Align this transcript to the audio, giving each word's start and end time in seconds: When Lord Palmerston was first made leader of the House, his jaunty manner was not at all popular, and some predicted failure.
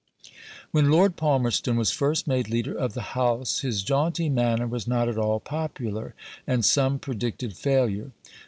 When 0.71 0.89
Lord 0.89 1.15
Palmerston 1.15 1.77
was 1.77 1.91
first 1.91 2.25
made 2.25 2.49
leader 2.49 2.73
of 2.75 2.95
the 2.95 3.13
House, 3.15 3.59
his 3.59 3.83
jaunty 3.83 4.29
manner 4.29 4.65
was 4.65 4.87
not 4.87 5.07
at 5.07 5.15
all 5.19 5.39
popular, 5.39 6.15
and 6.47 6.65
some 6.65 6.97
predicted 6.97 7.55
failure. 7.55 8.09